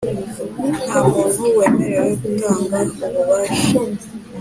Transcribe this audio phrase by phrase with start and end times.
[0.87, 3.63] nta muntu wemerewe gutanga ububasha